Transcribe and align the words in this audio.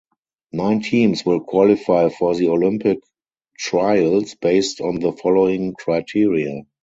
Nine 0.51 0.81
teams 0.81 1.23
will 1.23 1.41
qualify 1.41 2.09
for 2.09 2.33
the 2.33 2.47
Olympic 2.47 3.01
Trials 3.59 4.33
based 4.33 4.81
on 4.81 4.99
the 4.99 5.11
following 5.11 5.75
criteria. 5.75 6.63